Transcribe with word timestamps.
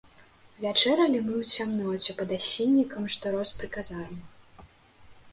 Вячэралі 0.63 1.19
мы 1.25 1.33
ў 1.41 1.65
цямноце, 1.65 2.15
пад 2.21 2.29
асіннікам, 2.37 3.03
што 3.17 3.33
рос 3.35 3.51
пры 3.59 3.67
казармах. 3.77 4.65